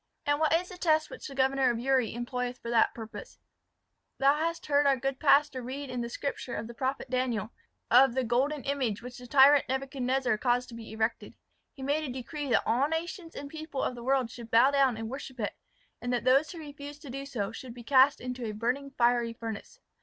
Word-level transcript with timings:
"And 0.25 0.39
what 0.39 0.51
is 0.51 0.69
the 0.69 0.79
test 0.79 1.11
which 1.11 1.27
the 1.27 1.35
governor 1.35 1.69
of 1.69 1.77
Uri 1.77 2.11
employeth 2.15 2.57
for 2.57 2.71
that 2.71 2.95
purpose?" 2.95 3.37
"Thou 4.17 4.33
hast 4.35 4.65
heard 4.65 4.87
our 4.87 4.97
good 4.97 5.19
pastor 5.19 5.61
read 5.61 5.91
in 5.91 6.01
the 6.01 6.09
Scripture 6.09 6.55
of 6.55 6.65
the 6.65 6.73
prophet 6.73 7.07
Daniel, 7.07 7.51
of 7.91 8.15
the 8.15 8.23
golden 8.23 8.63
image, 8.63 9.03
which 9.03 9.19
the 9.19 9.27
tyrant 9.27 9.69
Nebuchadnezzar 9.69 10.39
caused 10.39 10.69
to 10.69 10.75
be 10.75 10.91
erected. 10.91 11.35
He 11.75 11.83
made 11.83 12.03
a 12.03 12.11
decree 12.11 12.49
that 12.49 12.63
all 12.65 12.87
nations 12.87 13.35
and 13.35 13.47
people 13.47 13.83
of 13.83 13.93
the 13.93 14.03
world 14.03 14.31
should 14.31 14.49
bow 14.49 14.71
down 14.71 14.97
and 14.97 15.07
worship 15.07 15.39
it, 15.39 15.53
and 16.01 16.11
that 16.11 16.23
those 16.23 16.51
who 16.51 16.57
refused 16.57 17.03
to 17.03 17.11
do 17.11 17.23
so 17.27 17.51
should 17.51 17.75
be 17.75 17.83
cast 17.83 18.19
into 18.19 18.43
a 18.45 18.53
burning 18.53 18.89
fiery 18.97 19.33
furnace. 19.33 19.77